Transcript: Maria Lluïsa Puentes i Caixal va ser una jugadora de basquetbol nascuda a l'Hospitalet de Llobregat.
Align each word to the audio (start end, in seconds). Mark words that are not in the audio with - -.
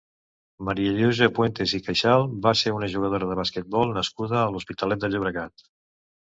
Maria 0.69 0.93
Lluïsa 0.93 1.27
Puentes 1.39 1.73
i 1.77 1.79
Caixal 1.87 2.25
va 2.45 2.53
ser 2.63 2.73
una 2.77 2.89
jugadora 2.95 3.29
de 3.33 3.37
basquetbol 3.41 3.95
nascuda 3.99 4.41
a 4.41 4.49
l'Hospitalet 4.57 5.05
de 5.05 5.13
Llobregat. 5.13 5.69